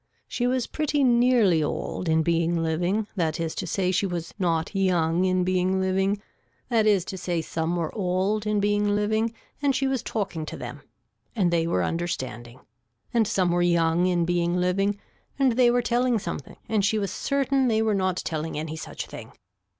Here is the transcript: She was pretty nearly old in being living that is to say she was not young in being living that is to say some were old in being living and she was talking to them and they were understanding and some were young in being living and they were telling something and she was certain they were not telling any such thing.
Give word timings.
She 0.27 0.47
was 0.47 0.65
pretty 0.65 1.03
nearly 1.03 1.61
old 1.61 2.09
in 2.09 2.23
being 2.23 2.63
living 2.63 3.05
that 3.15 3.39
is 3.39 3.53
to 3.53 3.67
say 3.67 3.91
she 3.91 4.07
was 4.07 4.33
not 4.39 4.73
young 4.73 5.25
in 5.25 5.43
being 5.43 5.79
living 5.79 6.19
that 6.69 6.87
is 6.87 7.05
to 7.05 7.19
say 7.19 7.39
some 7.39 7.75
were 7.75 7.93
old 7.93 8.47
in 8.47 8.59
being 8.59 8.95
living 8.95 9.31
and 9.61 9.75
she 9.75 9.85
was 9.85 10.01
talking 10.01 10.43
to 10.47 10.57
them 10.57 10.81
and 11.35 11.51
they 11.51 11.67
were 11.67 11.83
understanding 11.83 12.61
and 13.13 13.27
some 13.27 13.51
were 13.51 13.61
young 13.61 14.07
in 14.07 14.25
being 14.25 14.55
living 14.57 14.99
and 15.37 15.51
they 15.51 15.69
were 15.69 15.83
telling 15.83 16.17
something 16.17 16.57
and 16.67 16.83
she 16.83 16.97
was 16.97 17.11
certain 17.11 17.67
they 17.67 17.83
were 17.83 17.93
not 17.93 18.17
telling 18.17 18.57
any 18.57 18.75
such 18.75 19.05
thing. 19.05 19.31